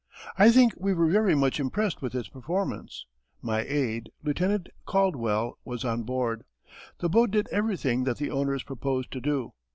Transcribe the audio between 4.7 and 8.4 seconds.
Caldwell, was on board. The boat did everything that the